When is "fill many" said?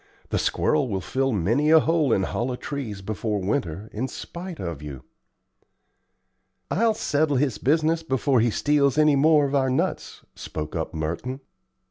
0.99-1.69